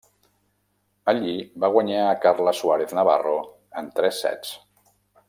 Allí 1.13 1.33
va 1.65 1.69
guanyar 1.75 1.99
a 2.05 2.17
Carla 2.25 2.55
Suárez 2.63 2.97
Navarro 3.01 3.37
en 3.83 3.93
tres 4.01 4.23
sets. 4.27 4.57